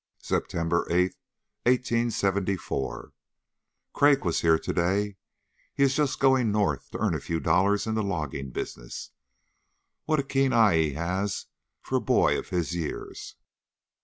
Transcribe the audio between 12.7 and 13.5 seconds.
years!